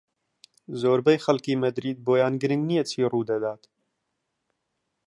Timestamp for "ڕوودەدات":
3.11-3.63